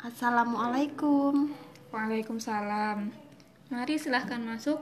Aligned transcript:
Assalamualaikum. 0.00 1.52
Waalaikumsalam. 1.92 3.12
Mari 3.68 4.00
silahkan 4.00 4.40
masuk. 4.40 4.80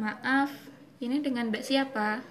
Maaf, 0.00 0.48
ini 1.04 1.20
dengan 1.20 1.52
Mbak 1.52 1.60
siapa? 1.60 2.24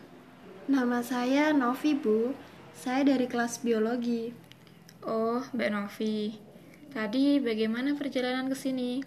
Nama 0.66 1.06
saya 1.06 1.54
Novi, 1.54 1.94
Bu. 1.94 2.34
Saya 2.74 3.06
dari 3.06 3.30
kelas 3.30 3.62
biologi. 3.62 4.34
Oh, 5.06 5.46
Mbak 5.54 5.70
Novi. 5.70 6.42
Tadi 6.90 7.38
bagaimana 7.38 7.94
perjalanan 7.94 8.50
ke 8.50 8.58
sini? 8.58 9.06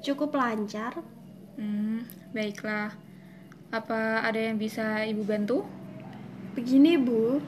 Cukup 0.00 0.40
lancar. 0.40 1.04
Hmm, 1.60 2.08
baiklah. 2.32 2.96
Apa 3.68 4.24
ada 4.24 4.40
yang 4.40 4.56
bisa 4.56 5.04
Ibu 5.04 5.20
bantu? 5.20 5.68
Begini, 6.56 6.96
Bu. 6.96 7.44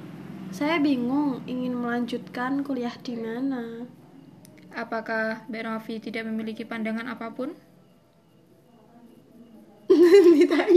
Saya 0.52 0.76
bingung 0.76 1.40
ingin 1.48 1.72
melanjutkan 1.72 2.60
kuliah 2.60 3.00
di 3.00 3.16
mana. 3.16 3.96
Apakah 4.76 5.48
Mbak 5.48 5.62
Novi 5.64 5.96
tidak 6.04 6.28
memiliki 6.28 6.68
pandangan 6.68 7.08
apa 7.08 7.32
pun? 7.32 7.56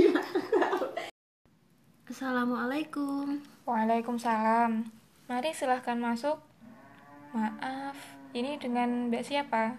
Assalamualaikum. 2.07 3.43
Waalaikumsalam. 3.67 4.87
Mari 5.27 5.51
silahkan 5.51 5.99
masuk. 5.99 6.39
Maaf, 7.35 7.99
ini 8.31 8.55
dengan 8.55 9.11
Mbak 9.11 9.23
siapa? 9.27 9.75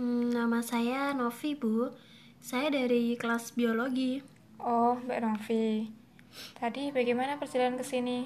Hmm, 0.00 0.32
nama 0.32 0.64
saya 0.64 1.12
Novi, 1.12 1.52
Bu. 1.52 1.92
Saya 2.40 2.72
dari 2.72 3.20
kelas 3.20 3.52
biologi. 3.52 4.24
Oh, 4.64 4.96
Mbak 5.04 5.20
Novi. 5.20 5.92
Tadi 6.56 6.88
bagaimana 6.88 7.36
perjalanan 7.36 7.76
ke 7.76 7.84
sini? 7.84 8.24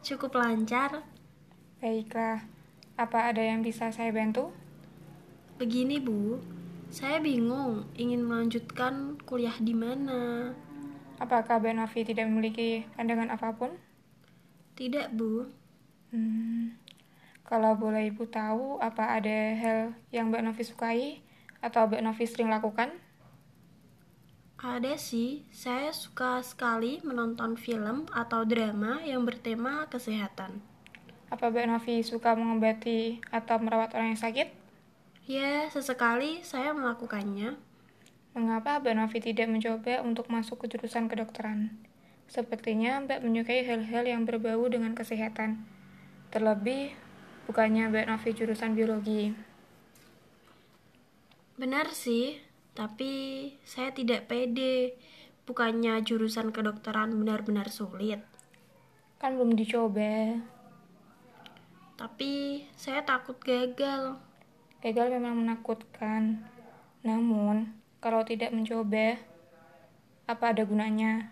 Cukup 0.00 0.40
lancar. 0.40 1.04
Baiklah. 1.84 2.63
Apa 2.94 3.34
ada 3.34 3.42
yang 3.42 3.66
bisa 3.66 3.90
saya 3.90 4.14
bantu? 4.14 4.54
Begini, 5.58 5.98
Bu. 5.98 6.38
Saya 6.94 7.18
bingung 7.18 7.90
ingin 7.98 8.22
melanjutkan 8.22 9.18
kuliah 9.26 9.58
di 9.58 9.74
mana. 9.74 10.54
Apakah 11.18 11.58
Mbak 11.58 11.74
Novi 11.74 12.00
tidak 12.06 12.30
memiliki 12.30 12.86
pandangan 12.94 13.34
apa 13.34 13.50
pun? 13.50 13.74
Tidak, 14.78 15.10
Bu. 15.10 15.50
Hmm, 16.14 16.78
kalau 17.42 17.74
boleh 17.74 18.14
Ibu 18.14 18.30
tahu, 18.30 18.78
apa 18.78 19.18
ada 19.18 19.38
hal 19.58 19.78
yang 20.14 20.30
Mbak 20.30 20.42
Novi 20.46 20.62
sukai 20.62 21.18
atau 21.58 21.90
Mbak 21.90 22.02
Novi 22.06 22.24
sering 22.30 22.46
lakukan? 22.46 22.94
Ada 24.62 24.94
sih, 24.94 25.42
saya 25.50 25.90
suka 25.90 26.38
sekali 26.46 27.02
menonton 27.02 27.58
film 27.58 28.06
atau 28.14 28.46
drama 28.46 29.02
yang 29.02 29.26
bertema 29.26 29.90
kesehatan. 29.90 30.73
Apa 31.32 31.48
Mbak 31.48 31.66
Novi 31.68 32.04
suka 32.04 32.36
mengobati 32.36 33.20
atau 33.32 33.56
merawat 33.60 33.96
orang 33.96 34.12
yang 34.12 34.20
sakit? 34.20 34.48
Ya, 35.24 35.72
sesekali 35.72 36.44
saya 36.44 36.76
melakukannya. 36.76 37.56
Mengapa 38.36 38.82
Mbak 38.82 38.94
Novi 38.98 39.18
tidak 39.24 39.48
mencoba 39.48 40.04
untuk 40.04 40.28
masuk 40.28 40.66
ke 40.66 40.76
jurusan 40.76 41.08
kedokteran? 41.08 41.72
Sepertinya 42.28 43.00
Mbak 43.04 43.24
menyukai 43.24 43.64
hal-hal 43.64 44.04
yang 44.04 44.28
berbau 44.28 44.66
dengan 44.68 44.92
kesehatan. 44.92 45.64
Terlebih, 46.34 46.92
bukannya 47.46 47.88
Mbak 47.88 48.06
Novi 48.10 48.30
jurusan 48.34 48.74
biologi. 48.74 49.32
Benar 51.54 51.94
sih, 51.94 52.42
tapi 52.74 53.54
saya 53.62 53.94
tidak 53.94 54.26
pede. 54.26 54.98
Bukannya 55.46 56.02
jurusan 56.02 56.50
kedokteran 56.50 57.14
benar-benar 57.14 57.70
sulit. 57.70 58.18
Kan 59.22 59.38
belum 59.38 59.54
dicoba. 59.54 60.42
Tapi 61.94 62.64
saya 62.74 63.06
takut 63.06 63.38
gagal. 63.38 64.18
Gagal 64.82 65.06
memang 65.14 65.38
menakutkan. 65.46 66.42
Namun, 67.06 67.70
kalau 68.02 68.26
tidak 68.26 68.50
mencoba, 68.50 69.16
apa 70.26 70.44
ada 70.50 70.66
gunanya? 70.66 71.30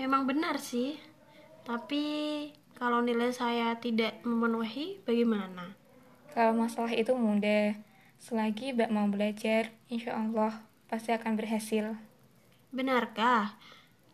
Memang 0.00 0.26
benar 0.26 0.58
sih. 0.58 0.98
Tapi 1.62 2.02
kalau 2.74 3.04
nilai 3.04 3.30
saya 3.30 3.76
tidak 3.78 4.18
memenuhi, 4.26 4.98
bagaimana? 5.06 5.76
Kalau 6.34 6.56
masalah 6.56 6.90
itu 6.90 7.14
mudah. 7.14 7.76
Selagi 8.20 8.76
Mbak 8.76 8.90
mau 8.92 9.08
belajar, 9.08 9.72
insya 9.88 10.16
Allah 10.16 10.60
pasti 10.90 11.14
akan 11.14 11.38
berhasil. 11.38 11.96
Benarkah? 12.68 13.56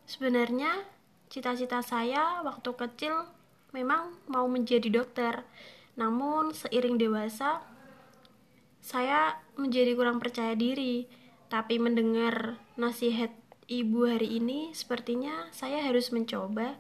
Sebenarnya 0.07 0.87
cita-cita 1.27 1.83
saya 1.83 2.43
waktu 2.47 2.71
kecil 2.71 3.27
memang 3.75 4.15
mau 4.31 4.47
menjadi 4.47 4.91
dokter. 4.93 5.43
Namun 5.97 6.53
seiring 6.53 7.01
dewasa 7.01 7.65
saya 8.85 9.43
menjadi 9.59 9.99
kurang 9.99 10.23
percaya 10.23 10.55
diri. 10.55 11.09
Tapi 11.47 11.79
mendengar 11.79 12.59
nasihat 12.75 13.31
ibu 13.67 14.07
hari 14.07 14.39
ini 14.39 14.71
sepertinya 14.75 15.51
saya 15.51 15.83
harus 15.83 16.11
mencoba. 16.15 16.79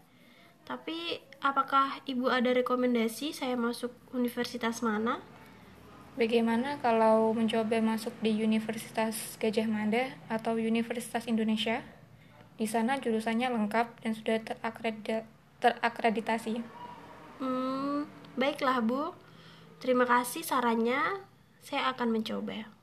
Tapi 0.66 1.22
apakah 1.38 2.02
ibu 2.10 2.26
ada 2.26 2.50
rekomendasi 2.50 3.30
saya 3.30 3.54
masuk 3.54 3.94
universitas 4.10 4.82
mana? 4.82 5.22
Bagaimana 6.16 6.80
kalau 6.80 7.36
mencoba 7.36 7.76
masuk 7.84 8.16
di 8.24 8.32
Universitas 8.40 9.36
Gajah 9.36 9.68
Mada 9.68 10.16
atau 10.32 10.56
Universitas 10.56 11.28
Indonesia? 11.28 11.84
Di 12.56 12.64
sana 12.64 12.96
jurusannya 12.96 13.52
lengkap 13.52 14.00
dan 14.00 14.16
sudah 14.16 14.40
terakreditasi. 15.60 16.60
Hmm, 17.40 18.08
baiklah 18.36 18.80
Bu. 18.84 19.12
Terima 19.80 20.08
kasih 20.08 20.44
sarannya. 20.44 21.20
Saya 21.60 21.92
akan 21.92 22.14
mencoba. 22.14 22.75